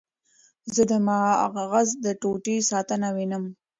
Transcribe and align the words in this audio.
زه 0.73 0.83
د 0.91 0.93
مغز 1.57 1.89
د 2.03 2.05
ټوټې 2.21 2.57
ساتنه 2.71 3.07
وینم. 3.15 3.43